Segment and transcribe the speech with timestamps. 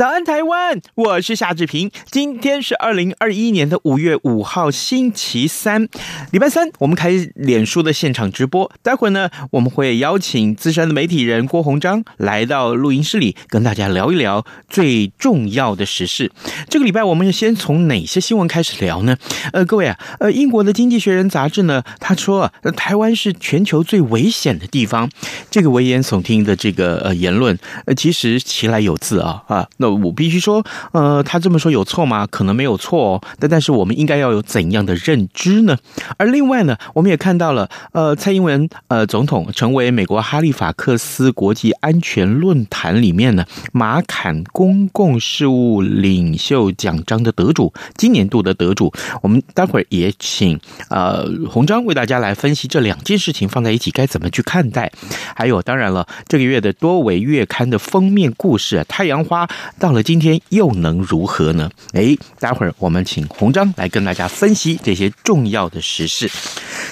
[0.00, 0.80] 早安，台湾！
[0.94, 1.90] 我是夏志平。
[2.10, 5.86] 今天是二零二一年的五月五号，星期三，
[6.30, 8.72] 礼拜三，我们开脸书的现场直播。
[8.82, 16.32] 待会呢，我们会邀请资深的媒体人郭鸿章来到录音室里，跟大家聊一聊最重要的时事。
[16.70, 19.18] 这个礼拜，我们先从哪些新闻开始聊呢？
[19.52, 25.10] 呃，各位啊，呃，英国的《经济学人》杂志呢，他说，呃，台湾是全球最危险的地方。
[25.50, 29.89] 这个危言耸听的这个呃言论，呃，其实其来有自啊啊，那。
[29.94, 32.26] 我必须说，呃，他这么说有错吗？
[32.30, 35.76] 可能没有错哦，但但是我们应该要有怎样的认知呢？
[36.16, 48.92] 而另外呢，我们也看到了，呃，蔡英文呃总统成为美国哈利法克斯国际安全论坛里面呢马坎公共事务领袖奖章的得主，今年度的得主。
[49.22, 54.90] 我们待会儿也请呃鸿章为大家来分析这两件事情放在一起该怎么去看待。
[55.34, 59.48] 还有，当然了，这个月的多维月刊的封面故事，太阳花。
[59.80, 61.70] 到了今天又能如何呢？
[61.94, 66.30] 哎，待会儿我们请鸿章来跟大家分析这些重要的时事。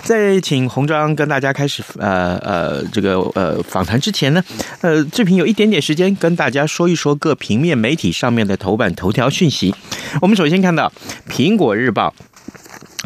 [0.03, 4.43] 在请鸿章跟大家开始呃呃这个呃访谈之前呢，
[4.81, 9.75] 呃志平有一点点时间跟大家说一说各平面媒体上面的头版头条讯息。
[10.23, 10.91] 我们首先看到
[11.31, 12.15] 《苹果日报》。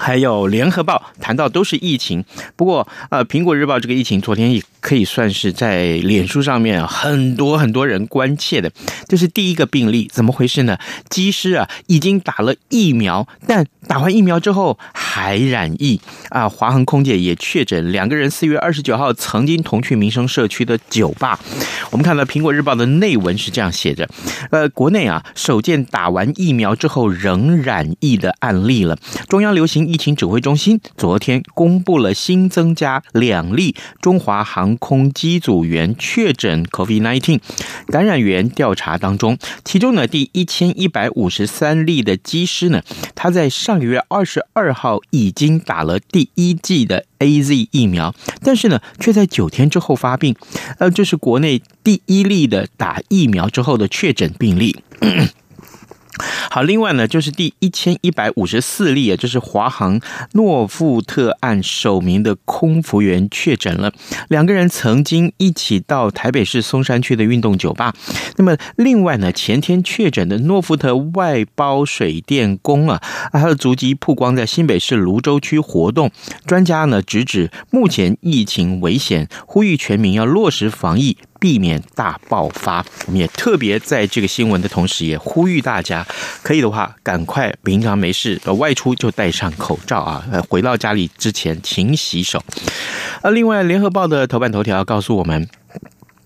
[0.02, 2.24] 还有联合报谈到都是疫情，
[2.56, 8.68] 不过呃，苹果日报这个疫情昨天也可以算是在脸书上面很多很多人关切的，
[9.06, 10.76] 这是第一个病例，怎么回事呢？
[11.08, 16.48] 机师啊已经打了疫苗，但打完疫苗之后还染疫啊！
[16.48, 21.38] 华航空姐也确诊，两个人四月二十九号曾经同去民生社区的酒吧。
[21.92, 24.08] 我们看到苹果日报的内文是这样写着：
[24.50, 28.98] 呃，国内啊首见打完疫苗之后仍染疫的案例了，
[29.28, 29.91] 中央流行。
[29.92, 37.40] 疫情指挥中心昨天公布了新增加两例中华航空机组员确诊 COVID-19
[37.88, 39.36] 感染源调查当中，
[39.66, 42.80] 其中呢第一千一百五十三例的机师呢，
[43.14, 50.34] 他在上个月二十二号已经打了第一剂的 AZ 疫苗，但是呢却在九天之后发病，
[50.78, 54.74] 呃，这是国内第一例的打疫苗之后的确诊病例。
[56.50, 59.98] 好，另外呢，就是第一千一百五十四例，也就是华航
[60.32, 63.90] 诺富特案首名的空服员确诊了。
[64.28, 67.94] 两个人曾经一起到台北市松山区的运动酒吧。
[68.36, 73.00] 那么，另外呢，前天确诊的诺富特外包水电工啊，
[73.32, 76.10] 他的足迹曝光在新北市芦洲区活动。
[76.46, 81.16] 专家呢，直指目前疫情危险，呼吁全民要落实防疫。
[81.42, 86.06] 避免大爆发，我们也特别在这个新闻的同时，也呼吁大家，
[86.40, 90.24] 可以的话，赶快平常没事外出就戴上口罩啊！
[90.48, 92.40] 回到家里之前，勤洗手。
[93.22, 95.48] 啊，另外，《联合报》的头版头条告诉我们，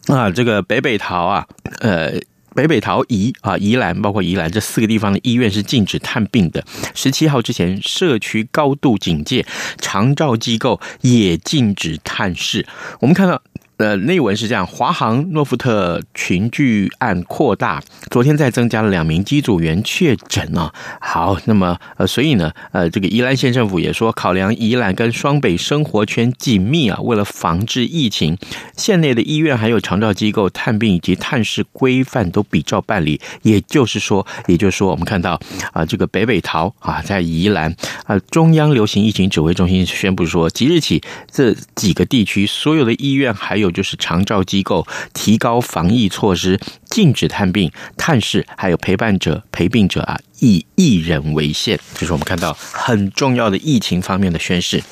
[0.09, 1.47] 啊，这个北北桃啊，
[1.81, 2.13] 呃，
[2.55, 6.63] 北北桃宜啊，宜兰包括宜兰这四个地方的医院是禁止探病的。
[6.95, 9.47] 十七号之前，社区高度警戒，
[9.81, 12.67] 长照机构也禁止探视。
[13.01, 13.41] 我们看到。
[13.79, 20.73] 呃，内文是这样：华航诺富特群聚案扩大，昨天再增加了两名机组员确诊啊。
[20.99, 28.39] 好，那么呃，所以呢，呃，这个宜兰县政府也说，考量宜兰跟双北生活圈紧密啊，为了防治疫情，
[28.77, 33.21] 县内的医院还有长照机构探病以及探视规范都比照办理。
[33.43, 35.39] 也就是说，也就是说，我们看到
[35.73, 37.75] 啊，这个北北桃啊，在宜兰
[38.07, 51.79] 啊，中央流行疫情指挥中心宣布说，即日起这几个地区所有的医院还有就是长照机构提高防疫措施，禁止探病、探视，还有陪伴者、陪病者啊，以一人为限。
[51.95, 54.83] 就是我们看到很重要的疫情方面的宣示。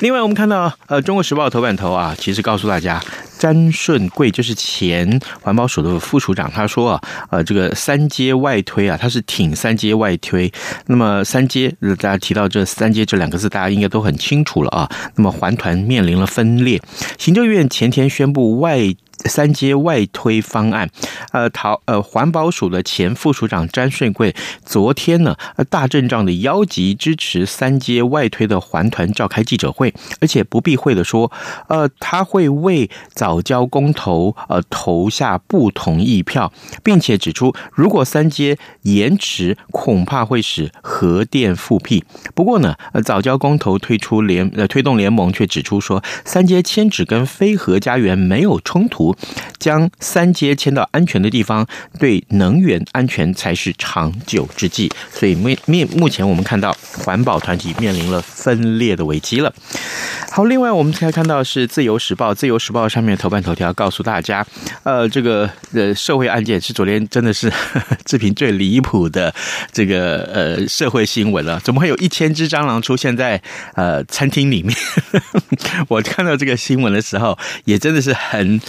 [0.00, 3.02] 另外，我们看到呃，《中国时报》头版头啊，其实告诉大家。
[3.38, 10.52] 詹顺贵就是前环保署的副署长，他说啊，呃，这个三阶外推啊，他是挺三阶外推。
[10.86, 14.88] 那么三阶，大家提到这三阶这两个字，大家应该都很清楚了啊。
[15.16, 16.80] 那么环团面临了分裂，
[17.18, 18.94] 行政院前天宣布外。
[19.24, 20.88] 三阶外推方案。
[21.32, 24.34] 呃，桃呃环保署的前副署长詹顺贵
[24.64, 25.36] 昨天呢，
[25.68, 31.30] 大阵仗的邀集支持三阶外推的环团召开记者会，而且不避讳的说，
[31.68, 42.04] 呃，他会为藻礁公投呃投下不同意票，并且指出，如果三阶延迟，恐怕会使核电复辟。
[42.34, 49.13] 不过呢，呃，藻礁公投推出联呃推动联盟却指出说，三阶迁址跟非核家园没有冲突，
[49.58, 51.66] 将三阶迁到安全的地方，
[51.98, 54.90] 对能源安全才是长久之计。
[55.12, 59.52] 所以目目目前我们看到环保团体面临了分裂的危机了。
[60.34, 64.44] 好，另外我们才看到是自由时报，自由时报上面头版头条告诉大家，
[64.82, 67.48] 呃，这个呃社会案件是昨天真的是
[68.04, 69.32] 志平最离谱的
[69.70, 73.40] 这个呃社会新闻了，怎么会有一千只蟑螂出现在
[73.76, 74.76] 呃餐厅里面？
[75.86, 78.60] 我看到这个新闻的时候，也真的是很，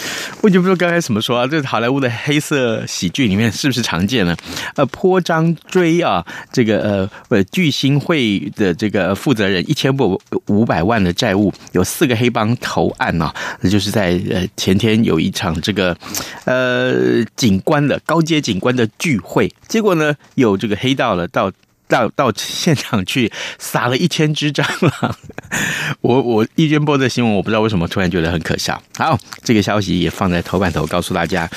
[0.44, 4.38] 我就不知道刚才怎么说啊，这是好莱坞的黑色喜剧里面是不是常见呢？
[4.76, 6.24] 呃，泼张追啊，
[6.54, 15.96] 这个呃呃聚星会的这个负责人一千不五百万的债务，有四个黑帮投案啊，那就是在呃前天有一场这个
[16.46, 21.52] 呃警官的高阶警官的聚会，结果呢有这个黑道了到。
[21.88, 25.16] 到到现场去撒了一千只蟑螂，
[26.02, 28.82] 我我一边播的新闻，我不知道为什么突然觉得很可笑。
[28.98, 31.48] 好，这个消息也放在头版头，告诉大家，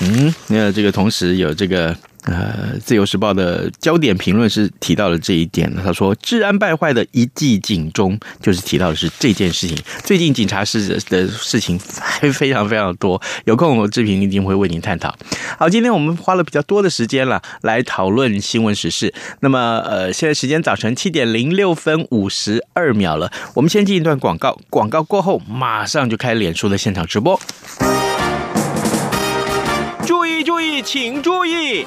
[0.00, 1.94] 嗯，那这个同时有这个。
[2.24, 5.70] 呃，《自由时报》的焦点评论是提到了这一点。
[5.82, 9.76] 他说，治安败坏的一记警钟，就是提到的是这件事情。
[10.02, 15.14] 最近警察事的事情还非常非常多，有空我志平一定会为您探讨。
[15.58, 19.12] 好，今天我们花了比较多的时间了，来讨论新闻时事。
[19.40, 27.38] 那么，呃，现在时间早晨七点零六分五十二秒了，我们先进一段广告，广告过后马上就开脸书的现场直播。
[30.06, 31.86] 注意注意，请注意！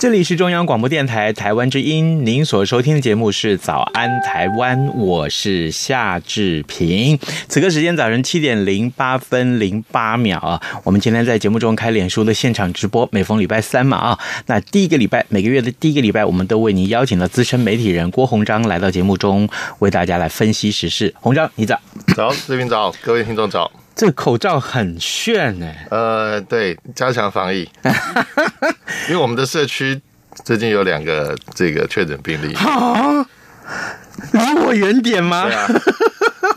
[0.00, 7.18] 这里是中央广播电台台湾之音，您所收听的节目是《早安台湾》，我是夏志平。
[7.48, 19.48] 此刻时间早晨七点零八分零八秒啊，我们今天在节目中开脸书的现场直播，每逢礼拜三嘛啊，那第一个礼拜，每个月的第一个礼拜，我们都为您邀请了资深媒体人郭鸿章来到节目中，
[19.80, 21.12] 为大家来分析时事。
[21.18, 21.76] 鸿章，你早，
[22.14, 23.68] 早，志平早，各位听众早。
[23.96, 27.68] 这个口罩很炫哎，呃，对，加强防疫，
[29.08, 30.00] 因为我们的社区
[30.44, 32.54] 最近有两个这个确诊病例。
[32.54, 33.26] 啊，
[34.32, 35.44] 离我远点吗？
[35.46, 35.68] 对啊。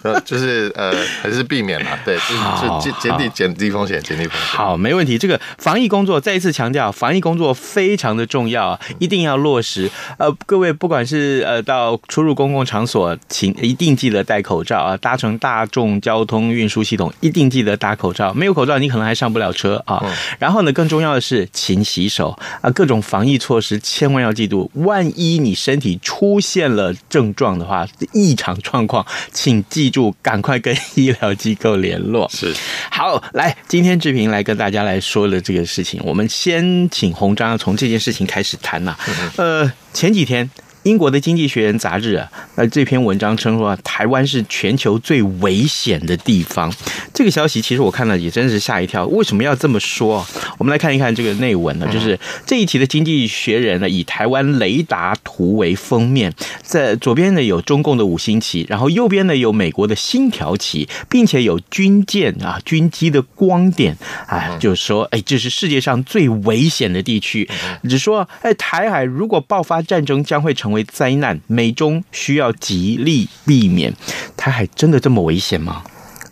[0.03, 2.17] 呃， 就是呃，还是避免嘛，对，
[2.62, 4.41] 就就减低减低风险，减低风险。
[4.58, 5.17] 好，没问题。
[5.17, 9.89] 这个防疫工作再一次强调，防疫工作非常的重要，一定要落实。
[10.17, 14.98] 呃，各位不管是呃到出入公共场所，请一定记得戴口罩啊。
[14.98, 18.34] 搭乘大众交通运输系统，一定记得戴口罩。
[18.34, 20.03] 没有口罩，你可能还上不了车啊。
[20.39, 22.72] 然后呢，更重要的是勤洗手啊。
[22.72, 29.91] 各种防疫措施千万要记住，万一你身体出现了症状的话，异常状况，请记。
[29.92, 32.28] 住，赶快跟医疗机构联络。
[32.34, 32.52] 是，
[32.90, 38.98] 好，来，今天志平来跟大家来说的这个事情，我们先请鸿章从这件事情开始谈呐。
[39.36, 40.50] 呃，前几天。
[40.84, 46.74] 英国的《经济学人》杂志啊，那这篇文章称说啊，台湾是全球最危险的地方。
[47.14, 49.06] 这个消息其实我看了也真是吓一跳。
[49.06, 50.26] 为什么要这么说？
[50.62, 67.50] 我们来看一看这个内文呢，就是这一期的《经济学人》呢，以台湾雷达图为封面，在左边呢有中共的五星旗，然后右边呢有美国的星条旗，并且有军舰啊、军机的光点啊，就是说，哎，这是世界上最危险的地区。
[67.89, 70.72] 只说，哎，台海如果爆发战争，将会成。
[70.72, 73.94] 为灾难，美中需要极力避免。
[74.38, 75.84] 台海真的这么危险吗？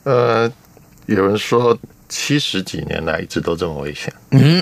[0.03, 0.49] 呃，
[1.07, 1.77] 有人说
[2.09, 4.11] 七十几年来一直都这么危险。
[4.31, 4.61] 嗯，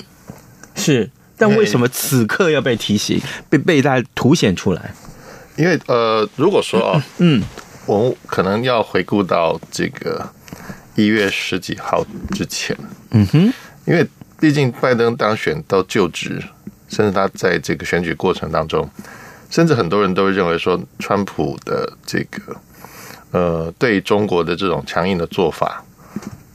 [0.76, 4.94] 是但为什么此刻要被提醒，被被大家凸显出来？
[5.56, 7.42] 因为呃，如果说啊， 嗯，
[7.88, 10.30] 我们可能要回顾到这个
[10.96, 12.78] 一月十几号之前，
[13.12, 13.54] 嗯哼，
[13.86, 14.06] 因为
[14.40, 16.44] 毕竟拜登当选到就职，
[16.90, 18.88] 甚至他在这个选举过程当中，
[19.50, 22.56] 甚至很多人都会认为说，川普的这个
[23.32, 25.84] 呃对中国的这种强硬的做法，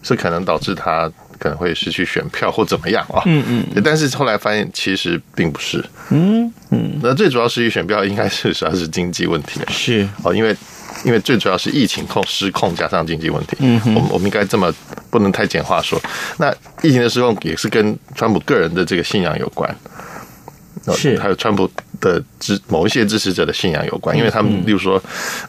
[0.03, 1.11] 是可能导致他。
[1.39, 3.21] 可能会失去选票或怎么样啊？
[3.27, 3.83] 嗯嗯。
[3.83, 5.85] 但是后来发现其实并不是。
[6.11, 7.01] 嗯嗯。
[7.03, 9.61] 那最主要失去选票应该是主要是经济问题。
[9.69, 10.57] 是哦，因为
[11.05, 13.57] 因为最主要是疫情控失控加上经济问题。
[13.59, 13.93] 嗯哼。
[13.93, 14.73] 我们我们应该这么
[15.11, 16.01] 不能太简化说。
[16.39, 19.69] 那疫情的失控也是跟川普个人的这个信仰有关。
[20.95, 21.19] 是。
[21.19, 21.69] 还有川普
[22.01, 25.03] 的支某一些支持者的信仰有关，因为他们例如说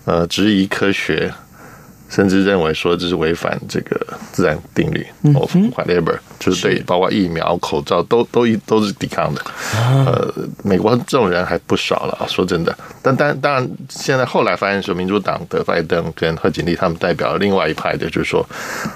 [0.05, 1.31] 呃质疑科学。
[2.13, 3.99] 甚至认为说这是违反这个
[4.31, 5.03] 自然定律
[5.33, 9.41] ，of whatever，就是对，包括疫苗、口罩都都都是抵抗的。
[9.73, 10.31] 呃，
[10.63, 12.77] 美国这种人还不少了，说真的。
[13.01, 18.47] 但当然，当然，现在后来发现说，民主党的拜登跟贺锦丽他们代表另外一派的，就是说，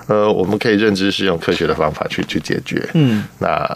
[0.06, 2.88] 呃，我们可以认知是用科学的方法去去解决。
[2.94, 3.68] 嗯，那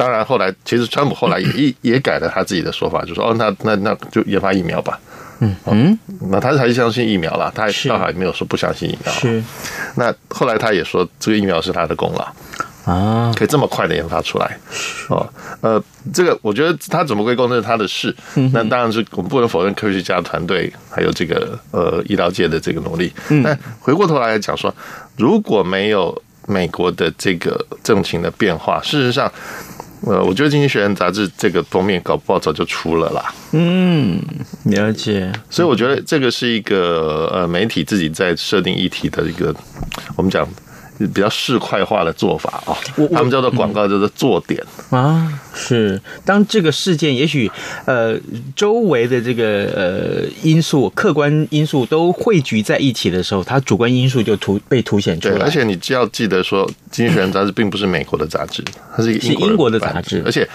[0.00, 4.98] 当然，后来其实川普后来也也改了他自己的说法，就说哦，那那那就研发疫苗吧。
[5.40, 5.98] 嗯嗯，
[6.30, 9.12] 那他还是相信疫苗啦，他倒还没有说不相信疫苗。
[9.12, 9.44] 是，
[9.96, 14.58] 那后来他也说，这个疫苗是他的功劳啊，可以这么快的研发出来。
[15.10, 15.28] 哦，
[15.60, 15.82] 呃，
[16.14, 18.14] 这个我觉得他怎么归功那是他的事。
[18.54, 23.12] 那当然是我们不能否认科学家团队还有这个呃医疗界的这个努力。
[23.44, 24.74] 但回过头来讲说，
[25.16, 29.30] 如果没有美国的这个政情的变化，事实上。
[30.02, 33.34] 呃，我觉得《经济学人》杂志这个封面搞不好早就出了啦。
[33.52, 34.18] 嗯，
[34.64, 35.30] 了解。
[35.50, 39.54] 所以我觉得这个是一个呃媒体自己在设定议题的一个，
[40.16, 40.48] 我们讲。
[41.08, 42.76] 比较市侩化的做法啊，
[43.12, 45.40] 他们叫做广告，叫做做点啊。
[45.54, 47.50] 是，当这个事件也许
[47.86, 48.18] 呃
[48.54, 55.38] 周围的这个呃因素、客观因素都汇聚在一起的时候，它主观因素就凸被凸显出来。
[55.38, 58.62] 而且你只要记得说，《经济学人》杂志并不是美国的杂志，
[58.96, 60.48] 它是一个是英国的杂志，而且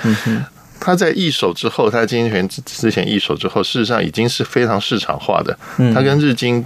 [0.79, 5.57] 它在易手之后，它在《经济学人》之前易手之后，事实上已经是非常市场化的。
[5.93, 6.63] 它跟日经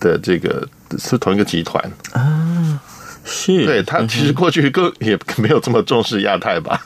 [0.00, 0.66] 的这个
[0.98, 2.80] 是同一个集团啊。
[3.28, 6.80] 是，对他其实过去更也没有这么重视亚太吧？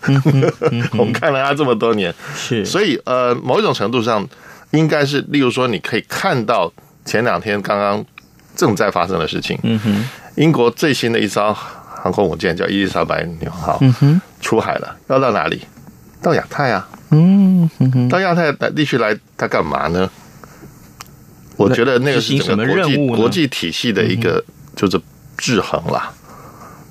[0.98, 4.28] 我们看了他这么多年，是，所以呃，某一种程度上，
[4.72, 6.70] 应该是，例如说，你可以看到
[7.04, 8.04] 前两天刚刚
[8.56, 9.56] 正在发生的事情。
[9.62, 15.62] 嗯哼，英国最新的一艘航空母舰叫伊丽莎白女王号，嗯哼，出海了，要到哪里？
[16.20, 16.88] 到亚太啊。
[17.10, 20.10] 嗯哼，到亚太地区来，他干嘛呢？
[21.56, 24.42] 我觉得那个是整个国际国际体系的一个
[24.74, 25.00] 就是
[25.36, 26.10] 制衡啦。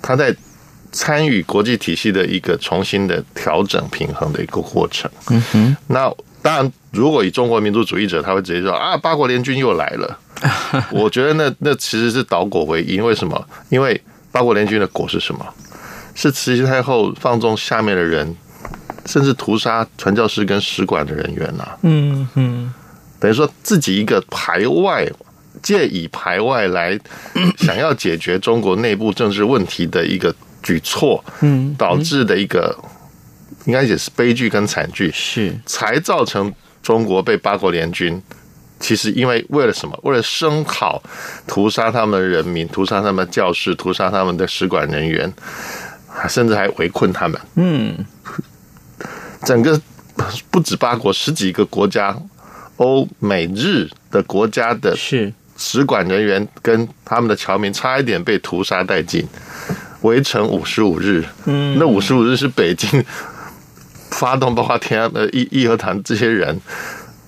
[0.02, 0.36] 他在
[0.92, 5.10] 参与国际体系的一个重新的调整平衡的一个过程。
[5.30, 10.20] 嗯哼，那当然，如果以中国民族主义者，他会直接说啊，八国联军又来了。
[10.92, 13.04] 我觉得那那其实是倒果为因。
[13.06, 13.48] 为什么？
[13.70, 15.46] 因为八国联军的果是什么？
[16.14, 18.36] 是慈禧太后放纵下面的人，
[19.06, 21.78] 甚至屠杀传教士跟使馆的人员呐、啊。
[21.84, 22.74] 嗯哼，
[23.20, 25.08] 等于说自己一个排外。
[25.62, 27.00] 借以排外来
[27.58, 32.78] 想要解决中国内部政治问题的一个举措，嗯，导致的一个
[33.66, 38.22] 应该也是悲剧跟惨剧，是才造成中国被八国联军。
[38.80, 39.96] 其实因为为了什么？
[40.02, 41.00] 为了声讨
[41.46, 45.32] 屠杀他们的人民，屠杀他们的教士，屠杀他们的使馆人员，
[46.28, 47.40] 甚至还围困他们。
[47.56, 48.04] 嗯，
[49.44, 49.80] 整个
[50.50, 52.18] 不止八国，十几个国家，
[52.78, 55.32] 欧美日的国家的是。
[55.62, 59.24] 使馆人员跟他们的侨民差一点被屠杀殆尽，
[60.02, 61.24] 围城五十五日。
[61.46, 62.90] 嗯，那五十五日是北京
[64.10, 66.60] 发动，包括天安呃义义和团这些人，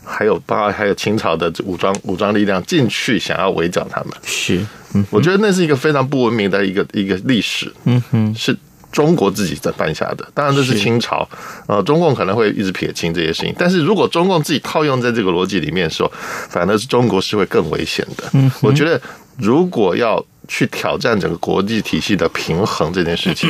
[0.04, 4.10] 还有包括还有清朝的武装武装力量进去想要围剿他们。
[4.26, 4.60] 是，
[5.12, 7.72] 我觉得那是一个非常不文明的一个一个历史。
[7.86, 8.58] 嗯哼，是。
[8.94, 11.28] 中国自己在犯下的，当然这是清朝，
[11.68, 13.54] 呃，中共可能会一直撇清这些事情。
[13.58, 16.10] 但是如果中共自己套用在这个逻辑里面的时候，
[16.50, 18.24] 反而是中国是会更危险的。
[18.34, 19.02] 嗯，我觉得
[19.38, 23.50] 如果要去挑战整个国际体系的平衡这件事情，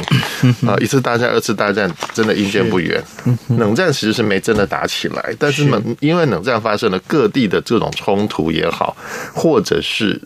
[0.65, 3.03] 啊，一次大战、二次大战真的因见不远。
[3.49, 8.95] 冷战其实是没真的打起来，但是冷因为冷战发生了各地的这种冲突也好，
[9.35, 10.21] 或者是。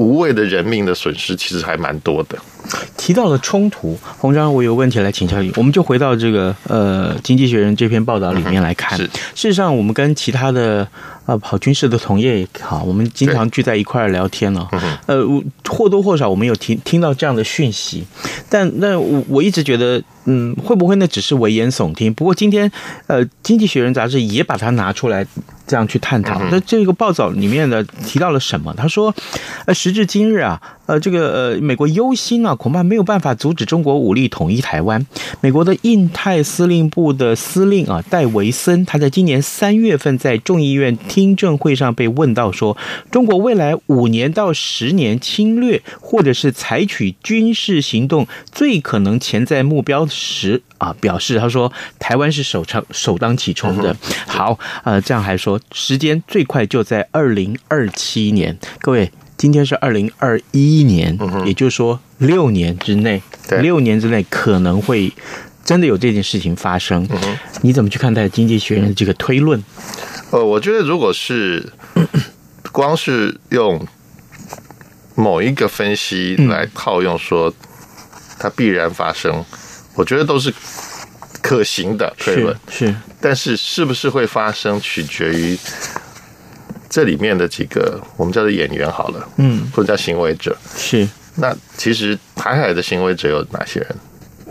[0.00, 2.38] 无谓的人命的损失其实还蛮多的。
[2.96, 5.52] 提到了冲突，洪章，我有问题来请教你。
[5.56, 8.98] 我们就回到这个呃《经济学人》这篇报道里面来看。
[8.98, 9.04] 嗯、
[9.34, 10.88] 事实上，我们跟其他的
[11.26, 14.80] 呃跑军事的同业也好，我们经常聚在一块儿聊天了、哦。
[15.06, 15.24] 呃，
[15.68, 18.04] 或多或少我们有听听到这样的讯息，
[18.48, 22.12] 但那我我一直觉得嗯，会不会那只是危言耸听？
[22.12, 22.70] 不过今天，
[23.06, 25.26] 呃，《经济学人》杂志也把它拿出来
[25.66, 26.40] 这样去探讨。
[26.50, 28.74] 那这个报道里面呢提到了什么？
[28.76, 29.14] 他说，
[29.66, 35.06] 呃，时至今日啊，呃，这个呃，美国忧心啊，恐怕没有办法阻止中国武力统一台湾。
[35.40, 42.76] 美国的印太司令部的司令啊，戴维森，他在今年三月份在众议院听证会上被问到说，
[43.08, 53.96] 中国未来五年到十年侵略或者是采取军事行动，最可能潜在目标时啊，表示他说台湾是首当首当其冲的。
[54.26, 58.58] 好，呃，这样还说时间最快就在二零二七年。
[58.80, 59.08] 各位，
[59.40, 63.22] 今天是二零二一年，也就是说六年之内，
[63.62, 65.10] 六年之内可能会
[65.64, 67.08] 真的有这件事情发生。
[67.62, 69.64] 你怎么去看待《经济学人》的这个推论？
[70.30, 71.72] 呃，我觉得如果是
[72.70, 73.86] 光是用
[75.14, 77.50] 某一个分析来套用说
[78.38, 79.42] 它必然发生。
[79.94, 80.52] 我觉得都是
[81.40, 85.58] 可行的推论，是，但是是不是会发生，取决于
[86.90, 90.54] 这里面的几个我们叫做演员好了，嗯，或者叫行为者。
[90.76, 93.88] 是，那其实台海的行为者有哪些人？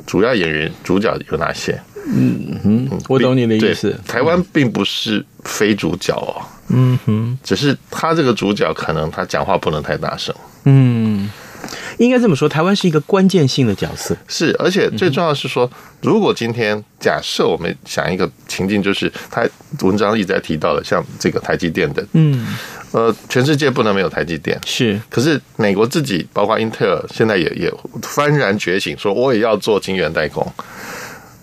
[0.07, 1.79] 主要演员、主角有哪些？
[2.07, 3.93] 嗯哼，我懂你的意思。
[4.07, 11.08] 台湾并不是非主角哦，嗯哼，只是他这个主角可能他讲话不能太大声，嗯。
[11.97, 14.15] 应该这么说，台湾是一个关键性的角色。
[14.27, 15.69] 是，而且最重要的是说，
[16.01, 19.45] 如果今天假设我们想一个情境，就是他
[19.81, 22.47] 文章一直在提到的，像这个台积电的，嗯，
[22.91, 24.59] 呃，全世界不能没有台积电。
[24.65, 30.45] 是，可是美国自己，包括英特尔，现在也也幡然觉醒，说我也要做晶圆代工。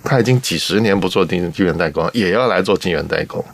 [0.03, 3.45] 他已经几十年不做晶晶圆代工，也要来做晶圆代工。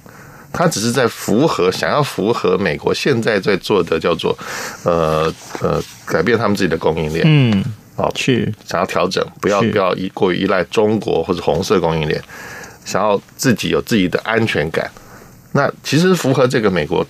[0.53, 4.37] 他只是在符合，想要符合美国现在在做的叫做，
[4.85, 7.65] 呃呃，改变他们自己的供应链，嗯，
[7.97, 12.23] 好，去想要调整，不要不要依过于依赖中国或者红色供应链，
[12.85, 14.91] 想要自己有自己的安全感。
[15.53, 17.07] 那其实符合这个美国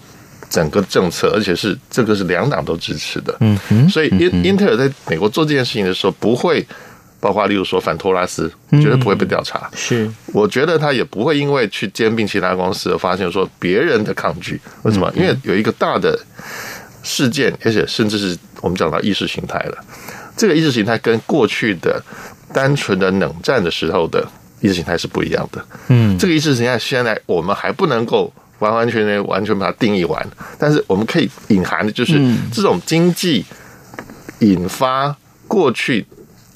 [0.48, 6.64] 整个政策，而且是这个是两党都支持的，嗯哼，所以英英特尔在美国做这件事情的时候不会。
[7.22, 9.70] 包括例如说反托拉斯，绝对不会被调查。
[9.76, 14.60] 是，我觉得他也不会因为去兼并其他公司而发现说别人的抗拒。
[14.82, 15.08] 为什么？
[15.14, 16.18] 因为有一个大的
[17.04, 19.78] 事件，而且甚至是我们讲到意识形态了。
[20.36, 22.02] 这个意识形态跟过去的
[22.52, 24.26] 单纯的冷战的时候的
[24.60, 25.64] 意识形态是不一样的。
[25.86, 30.26] 嗯，这个意识形态现在我们还不能够完完全全完全把它定义完，
[30.58, 32.20] 但是我们可以隐含的就是
[32.52, 33.44] 这种经济
[34.40, 35.14] 引发
[35.46, 36.04] 过去。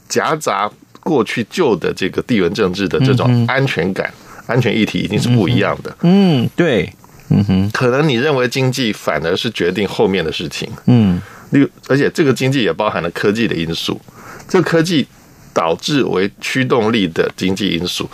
[0.09, 4.13] 夹杂过去旧的这个地缘政治的这种安全感、
[4.47, 5.97] 安全议题，已经是不一样的。
[6.03, 6.93] 嗯，对，
[7.31, 10.69] 嗯哼，可能你认为经济反而是决定后面的事情。
[10.87, 14.01] 嗯，例而且这个经济也包含了科技的因素，
[14.49, 15.07] 这个科技
[15.53, 18.09] 导致为驱动力的经济因素，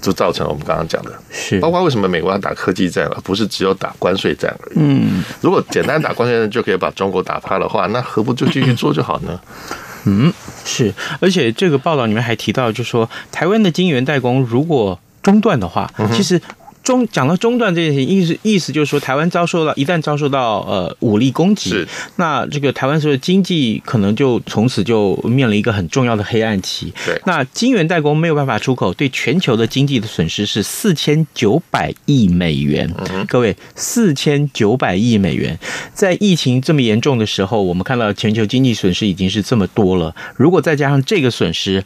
[0.00, 1.60] 就造成了我们刚刚讲的，是。
[1.60, 4.76] 包括为什么美国要打科技战，而不是只有打关税战而已。
[4.76, 9.38] 嗯，如果简单打关税战就可以把中国打趴的话，那何不就继续做就好呢？
[10.04, 10.32] 嗯，
[10.64, 16.40] 是，而且这个报道里面还提到，就是说台湾的晶圆代工如果中断的话，其实。
[16.88, 26.90] 中讲到中断这件事情，意思意思就是说，台湾遭受到一旦遭受到呃武力攻击，那这个台湾所有经济可能就从此就面临一个很重要的黑暗期。
[27.04, 32.90] 对，那晶圆代工没有办法出口，对全球的经济的损失是四千九百亿美元。
[33.12, 35.58] 嗯，各位，四千九百亿美元，
[35.92, 41.84] 在疫情这么严重的时候，我们看到全球经济损失已经是这么多了，如果再加上这个损失，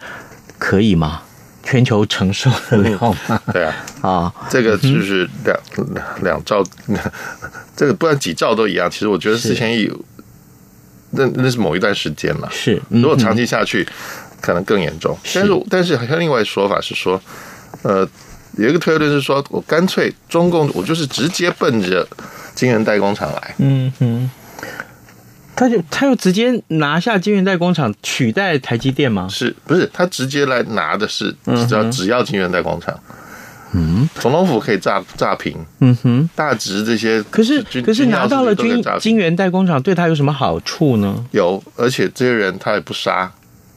[0.59, 1.23] 可以吗？
[1.63, 2.99] 全球承受得了
[3.29, 3.41] 吗？
[3.53, 5.59] 对啊，啊，这个就是两
[6.23, 6.63] 两兆，
[7.77, 8.91] 这个不然几兆都一样。
[8.91, 9.91] 其实我觉得四千亿，
[11.11, 12.49] 那那是某一段时间嘛。
[12.51, 13.87] 是，如果长期下去，
[14.41, 15.17] 可能更严重。
[15.35, 17.21] 但是，但是好像另外说法是说，
[17.83, 18.07] 呃，
[18.59, 22.07] 有一个推论是说，我干脆中共，我就是直接奔着
[22.55, 23.55] 晶圆代工厂来。
[23.59, 24.31] 嗯哼。
[25.63, 29.29] 他就他又直接拿下晶圆代工厂取代台积电吗？
[29.31, 31.33] 是不是他直接来拿的是
[31.69, 32.99] 只要只要晶圆代工厂？
[33.75, 35.57] 嗯，总统府可以炸炸平。
[35.79, 41.25] 嗯哼，大直这些可是可是拿到了军金源代工厂对他有什么好处呢？
[41.31, 43.31] 有，而且这些人他也不杀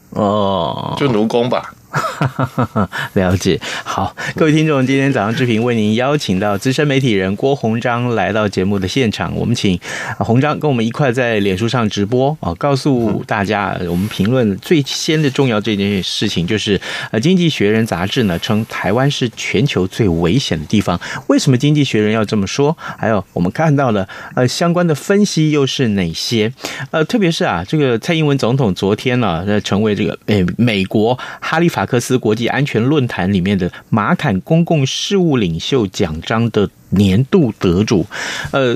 [0.10, 1.74] 哦，就奴工吧。
[3.14, 9.80] 了解，好，各位听众，今天早上志平为您邀请到资深媒体人郭鸿章来到节目的现场，我们请
[10.20, 16.80] 鸿章跟我们一块在脸书上直播啊，告诉大家我们评论最先的重要这件事情，就是
[17.12, 22.76] 呃，《经济学人》杂志呢称台湾是全球最危险的地方，为什么《经济学人》要这么说？
[22.78, 26.52] 还有我们看到的呃相关的分析又是哪些？
[26.92, 31.85] 呃，特别是啊，这个蔡英文总统昨天呢，呃，成为这个呃美国哈利法。
[31.86, 38.04] 马克思国际安全论坛里面的马坎公共事务领袖奖章的年度得主。
[38.50, 38.76] 呃，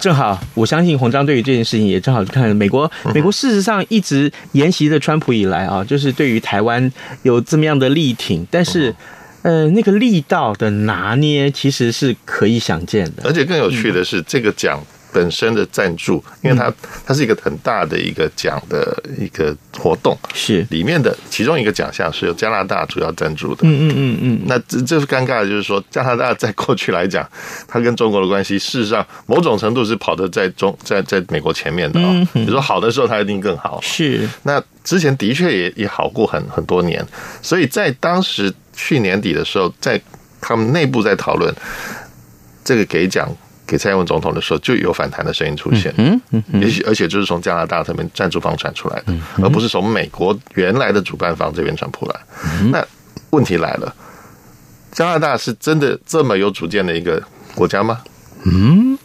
[0.00, 6.90] 正好我相信鸿章对于这件事情也正好看美国，美国事实上一直沿袭着川普以来啊，就是对于台湾
[7.22, 8.94] 有这么样的力挺，但是。
[9.42, 16.72] 呃，那个力道的拿捏其实是可以想见的，而且更有趣的是，这个奖本身的赞助，因为它
[17.06, 23.60] 它是一个很大的一个奖的一个活动，是里面的其中一个奖项是由加拿大主要赞助的。
[23.62, 24.40] 嗯嗯嗯嗯。
[24.46, 27.28] 那这这是尴尬的，就是说加拿大在过去来讲，
[27.66, 32.26] 它跟中国的关系，事实上某种程度是跑得在中在在美国前面的哦。
[32.32, 33.80] 比如说好的时候，它一定更好。
[33.82, 34.28] 是。
[34.42, 37.04] 那之前的确也也好过很很多年，
[37.42, 38.54] 所以在当时。
[38.80, 40.00] 去年底的时候，在
[40.40, 41.52] 他们内部在讨论
[42.62, 43.28] 这个给奖
[43.68, 45.94] 给蔡英文总统的时候，就有反弹的声音出现。
[45.98, 52.20] 嗯嗯，也许而且就是从加拿大这边赞助方传出来的，而不是从美国原来的主办方这边传出来。
[52.72, 52.84] 那
[53.30, 53.94] 问题来了，
[54.90, 57.22] 加拿大是真的这么有主见的一个
[57.54, 58.00] 国家吗？
[58.44, 58.98] 嗯，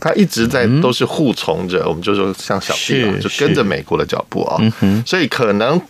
[0.00, 4.56] 他一直在都是护从着，我们就说像小弟啊，就跟着美国的脚步啊。
[5.04, 5.80] 所以可能。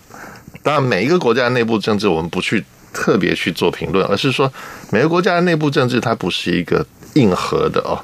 [0.63, 4.53] 当然，每一个国家的内部政治，我们不去特别去做评论，而是说，
[4.91, 6.85] 每个国家的内部政治，它不是一个
[7.17, 7.99] 硬核的哦，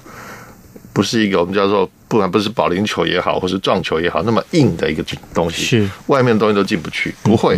[0.93, 7.57] 不是一个我们叫做不管不是保龄球也好，或是撞球也好，那么硬的一个东西，是外面的东西都进不去，不会。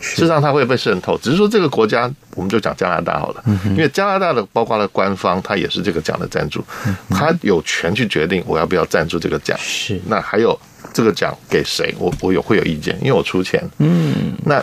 [0.00, 1.18] 事实上，它会被渗透。
[1.18, 6.62] 只是说，这个国家，我们就讲加拿大好了，因为加拿大的包括了官方，它也是这个奖的赞助，
[7.10, 9.58] 它有权去决定我要不要赞助这个奖。
[9.60, 10.58] 是，那还有。
[10.92, 11.92] 这个奖给谁？
[11.98, 13.60] 我我有会有意见，因为我出钱。
[13.78, 14.62] 嗯，那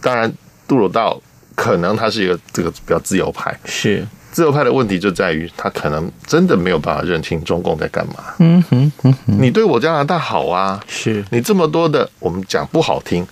[0.00, 0.32] 当然，
[0.66, 1.20] 杜鲁道
[1.54, 3.54] 可能他是一个这个比较自由派。
[3.64, 8.14] 是自由派的问题就在于他可能真的没有办法认清中共在干嘛。
[8.38, 10.80] 嗯哼，嗯哼，你对我加拿大好啊？
[10.88, 13.24] 是你这么多的，我们讲不好听，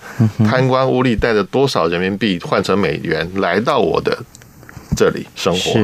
[0.47, 4.15] 贪官污吏带着多少人民币换成美元来到我的
[4.95, 5.79] 这里生活，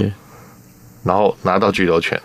[1.04, 2.22] 然后拿到居留权，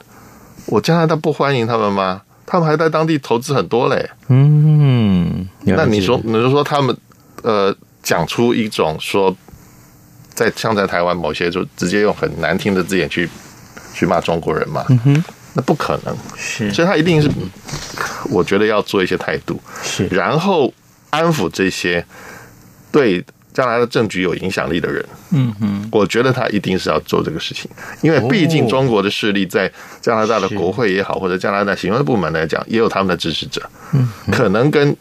[0.66, 2.22] 我加拿大不欢迎他们吗？
[2.44, 6.94] 他们还在当地投资很多嘞，嗯，那你说，你就说他们，
[7.42, 9.34] 呃，讲出一种说，
[10.34, 13.28] 在像在台湾某些就直接用很难听的字眼去
[13.94, 17.30] 去骂中国人嘛，嗯哼，那不可能，是，所以他一定是，
[18.30, 20.72] 我觉得要做一些态度，是，然后
[21.10, 22.04] 安抚这些
[22.90, 23.24] 对。
[23.54, 33.60] 将来的政局有影响力的人，嗯哼，我觉得他一定是要做这个事情，因为毕竟中国的势力在加拿大的国会也好，或者加拿大行政部门来讲，也有他们的支持者，
[33.92, 34.96] 嗯，可能跟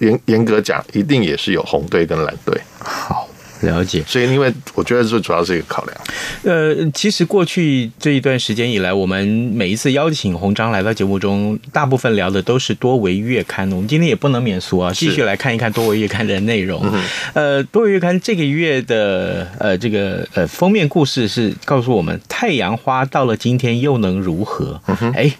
[0.00, 2.60] 严严格讲，一定也是有红队跟蓝队。
[2.80, 3.26] 好。
[3.60, 5.96] 了解，所以因为我觉得这主要是一个考量。
[6.44, 13.70] 呃，其实过去这一段时间以来，我们每一次邀请鸿章来到节目中，大部分聊的都是多维月刊。
[13.72, 16.82] 我们今天也不能免俗啊，继续来看一看多维月刊的内容。
[16.84, 16.98] 是
[17.34, 24.80] 呃，多维月刊这个月的呃这个呃封面故事是告诉我们，太阳花到了今天又能如何？
[25.14, 25.32] 哎、嗯，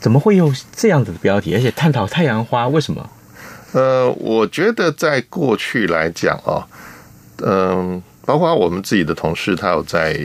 [0.00, 3.10] 怎么会用这样子的标题，而且探讨太阳花为什么？
[3.72, 6.66] 呃，我觉得在过去来讲啊。
[7.44, 10.18] 嗯，包括我们自己的同事，他有在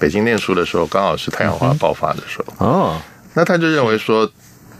[0.00, 2.66] 北京念书的时候，刚好是太阳花爆发的时候。
[2.66, 3.00] 哦，
[3.34, 4.30] 那他就认为说，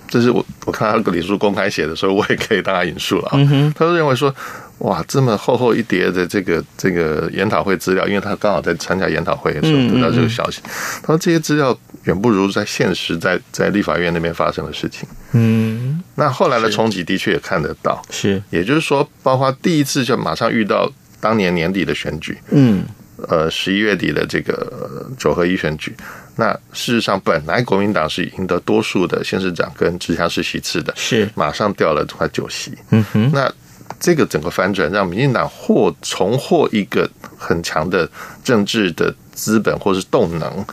[0.09, 3.39] 这是我我看他李叔公开写的时候，我也可以当他引述了啊。
[3.77, 4.35] 他就认为说，
[4.79, 10.61] 哇，这么厚厚一叠的这个这个研讨会资料，因为他刚好在参加研讨会的时候得到这个消息。
[11.03, 15.09] 他说这些资料远不如在现实在在立法院那边发生的事情。
[15.33, 18.01] 嗯，那后来的冲击的确也看得到。
[18.11, 20.91] 是，也就是说，包括第一次就马上遇到。
[21.21, 22.83] 当年年底的选举，嗯，
[23.29, 25.95] 呃，十一月底的这个九合一选举，
[26.37, 31.29] 那事实上本来国民党是赢得多数的县市长跟直辖市席次的，是。
[31.35, 33.53] 马上掉了快九席，嗯哼，那
[34.01, 38.09] 这个整个翻转让民进党获重获一个很强的
[38.43, 40.65] 政治的资本或是动能，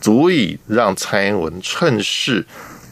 [0.00, 2.44] 足以让蔡英文趁势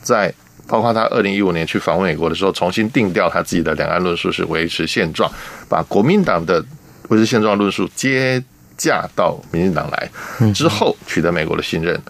[0.03, 0.33] 在。
[0.69, 5.31] 包括他二零一五年去访问美国的时候，重新定调他自己的两岸论述是维持现状，
[5.69, 6.65] 把国民党的
[7.12, 8.42] 维持现状论述接
[8.79, 10.11] 驾到民进党来
[10.55, 12.01] 之后，取得美国的信任，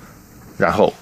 [0.57, 0.95] 然后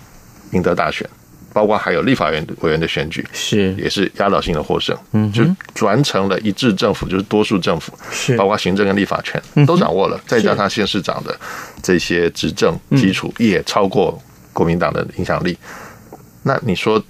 [0.53, 1.07] 赢得大选，
[1.53, 3.75] 包括还有立法院委员的选举，是。
[3.75, 8.35] 也是压倒性的获胜，嗯，就转成了一致政府，就是多数政府，是。
[8.39, 11.39] 包括行政跟立法权都掌握了，再加上县市长的
[11.83, 14.19] 这些执政基础也超过
[14.55, 15.59] 国民党的影响力，
[16.43, 17.03] 那你说？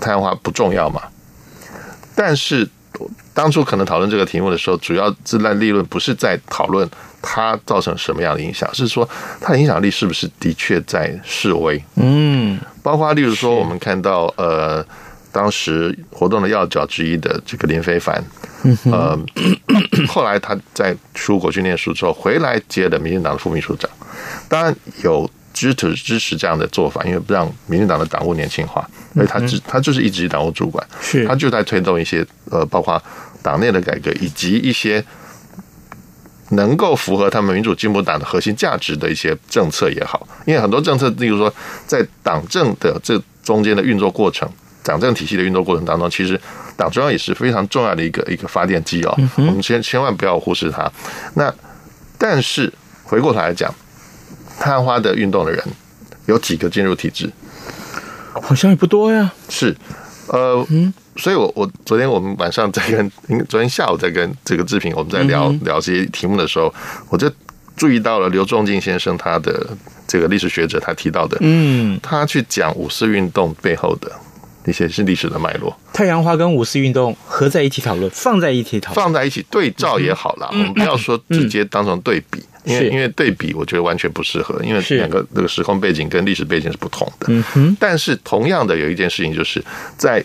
[0.00, 1.02] 太阳花不重要吗？
[2.14, 2.66] 但是
[3.40, 6.86] 当初可能讨论这个题目的时候，主要自然立论不是在讨论
[7.22, 9.08] 它造成什么样的影响，是说
[9.40, 11.82] 它的影响力是不是的确在示威？
[11.94, 14.84] 嗯，包括例如说，我们看到呃
[15.32, 18.22] 当时活动的要角之一的这个林非凡，
[18.92, 19.18] 呃，
[20.06, 23.90] 后来他在出国去念书之后回来接了民进党的副秘书长，
[24.50, 31.26] 当然有支持支持这样的做法，因为不让民进党的党务年轻化，所以他只他就是一级党务主管，是。
[31.26, 33.02] 他就在推动一些呃，包括
[33.42, 35.04] 党内的改革以及一些。
[36.52, 41.54] 能够符合他们民主进步党的核心价值的一些政策也好，因为很多政策，例如说
[41.86, 44.50] 在党政的这中间的运作过程，
[44.82, 46.36] 党政体系的运作过程当中，其实
[46.76, 49.16] 党中央也是非常重要的一个一个发电机哦。
[49.36, 50.90] 我们千千万不要忽视它。
[51.34, 51.54] 那
[52.18, 52.72] 但是
[53.04, 53.72] 回过头来讲，
[54.58, 55.64] 探花的运动的人
[56.26, 57.30] 有几个进入体制？
[58.32, 59.32] 好像也不多呀。
[59.48, 59.76] 是，
[60.26, 60.92] 呃，嗯。
[61.16, 63.10] 所以我，我我昨天我们晚上在跟，
[63.48, 66.72] 昨天下午在跟这个志平我们在聊聊这些题目的时候，
[67.08, 67.30] 我就
[67.76, 69.68] 注意到了刘仲敬先生他的
[70.06, 74.10] 这个历史学者他提到的，嗯，他去讲五四运动背后的
[74.66, 75.76] 一些是历史的脉络。
[75.92, 80.48] 太阳花跟五四运动合在一起讨论，放在一起讨论，放在一起对照也好了。
[80.52, 87.26] 我们不要说直接当成对比，因为因为对比我觉得完全不适合，因为两个这个时空背景跟历史背景是不同的。
[87.28, 89.62] 嗯哼，但是同样的有一件事情就是
[89.96, 90.24] 在。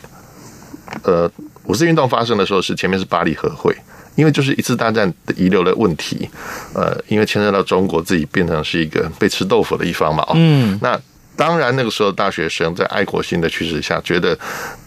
[1.04, 1.30] 呃，
[1.66, 3.76] 五四运动发生的时候是前面是巴黎和会，
[4.16, 6.30] 因为就是一次大战的遗留的问题，
[6.74, 11.00] 呃，因为牵涉到中国自己变成是一个被吃豆腐的一方嘛，嗯，那
[11.36, 14.38] 当然那个时候大学生在爱国心的驱使下，觉得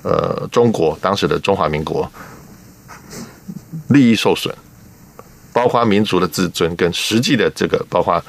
[0.03, 2.11] 呃中国当时的中华民国
[3.89, 4.55] 利益受损，
[5.53, 8.23] 包括民族的自尊跟实际的这个，包括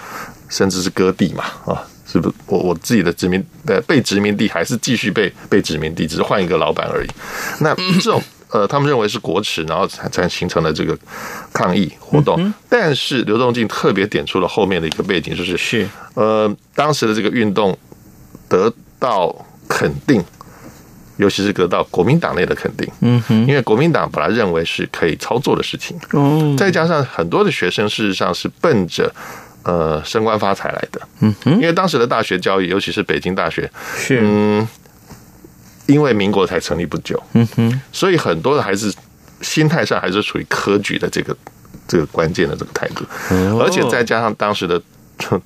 [0.49, 1.87] 甚至是割地嘛，啊。
[2.11, 7.07] 是不是我我自己的殖民的被殖民地还是继续被被殖民地，只是换一个老板而已。
[7.59, 8.19] 那这种
[8.49, 10.97] 呃，他们认为是国耻，然后才才形成了这个
[11.53, 12.51] 抗议活动。
[12.67, 17.77] 但是刘仲敬特别点出了后面的一个背景，就是是呃，当时的这个运动
[18.47, 20.23] 得到肯定，
[21.17, 22.89] 尤其是得到国民党内的肯定。
[23.01, 25.95] 嗯哼，因为国民党本来认为是可以操作的事情。
[26.13, 29.13] 哦，再加上很多的学生事实上是奔着。
[29.63, 34.67] 呃，升官发财来的，嗯哼，因为当时的大学教育，尤其是北京大学，是，嗯，
[35.85, 38.93] 因为民国才成立不久，嗯哼，所以很多的孩子
[39.41, 41.35] 心态上还是处于科举的这个
[41.87, 43.05] 这个关键的这个态度，
[43.59, 44.81] 而且再加上当时的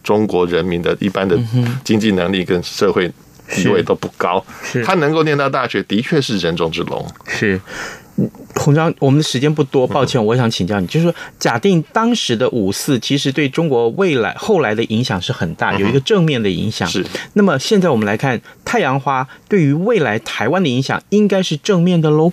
[0.04, 1.38] 中国人民的一般的
[1.84, 3.12] 经济能力跟社会
[3.50, 7.60] 地位都不高，是，他能够念到大学，的确是人中之龙，是。
[8.56, 16.88] 鸿章，我们的时间不多，抱歉，我想请教你，就是说，假定当时的五四其实对中国未来后来的影响是很大，有一个正面的影响。
[16.88, 17.06] 是。
[17.34, 22.32] 那么现在我们来看太阳花对于未来台湾的影响，应该是正面的喽？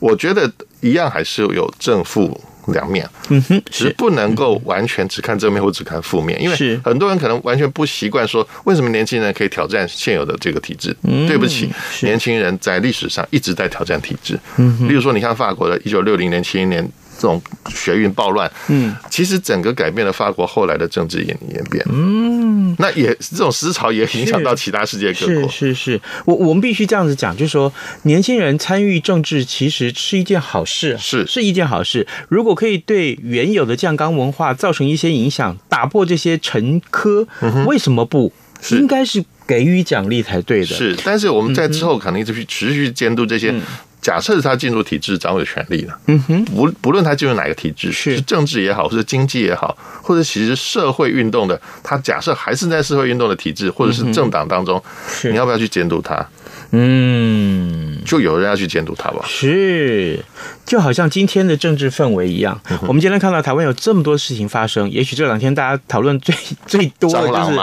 [0.00, 2.40] 我觉得一样还是有正负。
[2.68, 10.96] 两面，嗯哼，是不能够完全只看正面或只看负面，因为很多人可能完全不习惯说，为什么年轻人可以挑战现有的这个体制？
[11.26, 11.70] 对不起，
[12.02, 14.38] 年轻人在历史上一直在挑战体制。
[14.56, 16.88] 嗯，例如说，你看法国的一九六零年、七零年。
[17.16, 27.72] 这种学运暴乱，嗯，其实整个改变了法国后来的政治演演变，嗯，那也这种思潮也影响到其他世界各国，是是是，我我们必须这样子讲，就是说
[28.02, 31.26] 年轻人参与政治其实是一件好事，是。
[31.26, 32.06] 是一件好事。
[32.28, 37.26] 如果可以对原有的酱缸文化造成一些影响，打破这些陈疴，
[37.66, 38.32] 为什么不？
[38.70, 40.66] 应该是给予奖励才对的。
[40.66, 43.54] 是，但是我们在之后肯定就去持续监督这些。
[44.02, 45.96] 假设是他进入体制，掌握权力了。
[46.08, 54.82] 嗯哼，不不论他进入哪个体制，是政治也好，或者经济也好，或者其实社会运动的，他假设还是在社会运动的体制，或者是政党当中，
[55.22, 56.28] 你要不要去监督他？
[56.74, 59.22] 嗯，就有人要去监督他吧？
[59.28, 60.24] 是，
[60.64, 62.58] 就好像今天的政治氛围一样。
[62.70, 66.34] 嗯、我们今天看到台湾有这么多事情发生，也许这两天大家讨论最
[66.66, 67.60] 最多的就是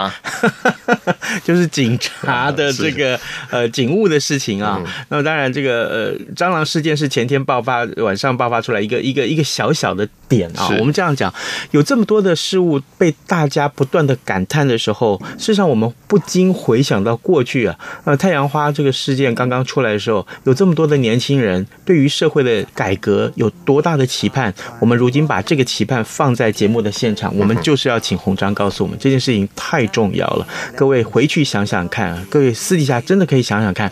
[1.42, 3.18] 就是警察的这个
[3.50, 4.80] 呃警务的事情啊。
[4.80, 10.68] 嗯、那么当然，这个呃蟑螂事件是前天爆发，晚上爆发出来一个一个一个小小的点啊。
[10.78, 11.34] 我们这样讲，
[11.72, 18.94] 有这么多的事物被大家不断的感叹的时候，事实上我们不禁回想到过去啊，呃太阳花这个。
[19.00, 24.52] 事件刚刚出来的时候，有这么多的年轻人对于社会的改革有多大的期盼？
[24.78, 30.46] 我们如今把这个期盼放在节目的现场，我们就是要请鸿章告诉我们，这件事情太重要了。
[30.76, 33.90] 各位回去想想看，各位私底下真的可以想想看，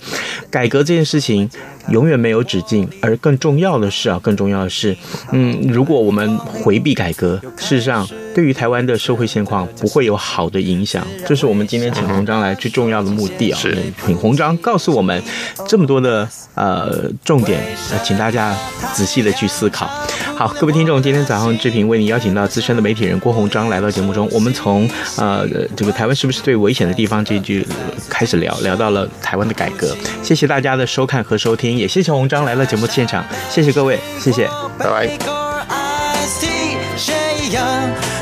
[0.50, 1.48] 改革这件事情
[1.90, 4.96] 永远没有止境，而更重要的是啊，更重要的是，
[5.32, 11.06] 嗯，如果我们回避改革，事实上对于台湾的社会现况不会有好的影响。
[11.26, 13.58] 这是我们今天请洪章来最重要的目的啊！
[13.58, 15.22] 是，请洪章告诉我们
[15.66, 18.54] 这么多的呃重点，呃，请大家
[18.92, 19.90] 仔细的去思考。
[20.36, 27.66] 好，各位听众，今天早上志平为您邀请到资深的媒体人郭洪章来到节目中，我们从呃这个台湾是不是最危险的地方这一句
[28.08, 29.96] 开始聊，聊到了台湾的改革。
[30.22, 35.08] 谢谢大家的收看和收听，也谢谢红章来到节目现场，谢谢各位，谢谢，拜拜。